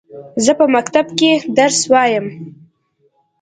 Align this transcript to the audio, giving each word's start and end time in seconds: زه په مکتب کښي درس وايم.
زه 0.45 0.51
په 0.59 0.65
مکتب 0.75 1.05
کښي 1.19 1.31
درس 1.57 1.79
وايم. 1.91 2.25